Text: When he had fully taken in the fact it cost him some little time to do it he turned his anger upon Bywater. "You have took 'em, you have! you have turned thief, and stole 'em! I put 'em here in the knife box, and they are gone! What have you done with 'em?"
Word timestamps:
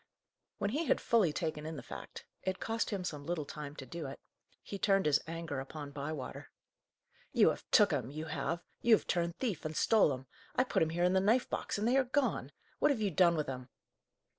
When 0.57 0.71
he 0.71 0.85
had 0.85 0.99
fully 0.99 1.31
taken 1.31 1.63
in 1.67 1.75
the 1.77 1.83
fact 1.83 2.25
it 2.41 2.59
cost 2.59 2.89
him 2.89 3.03
some 3.03 3.23
little 3.23 3.45
time 3.45 3.75
to 3.75 3.85
do 3.85 4.07
it 4.07 4.19
he 4.63 4.79
turned 4.79 5.05
his 5.05 5.19
anger 5.27 5.59
upon 5.59 5.91
Bywater. 5.91 6.49
"You 7.33 7.49
have 7.51 7.69
took 7.69 7.93
'em, 7.93 8.09
you 8.09 8.25
have! 8.25 8.63
you 8.81 8.95
have 8.95 9.05
turned 9.05 9.35
thief, 9.37 9.63
and 9.63 9.77
stole 9.77 10.11
'em! 10.11 10.25
I 10.55 10.63
put 10.63 10.81
'em 10.81 10.89
here 10.89 11.03
in 11.03 11.13
the 11.13 11.19
knife 11.19 11.47
box, 11.51 11.77
and 11.77 11.87
they 11.87 11.97
are 11.97 12.03
gone! 12.03 12.51
What 12.79 12.89
have 12.89 12.99
you 12.99 13.11
done 13.11 13.35
with 13.35 13.47
'em?" 13.47 13.69